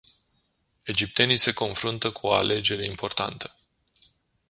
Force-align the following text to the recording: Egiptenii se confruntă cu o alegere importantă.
Egiptenii 0.83 1.37
se 1.37 1.53
confruntă 1.53 2.11
cu 2.11 2.27
o 2.27 2.31
alegere 2.33 2.85
importantă. 2.85 3.55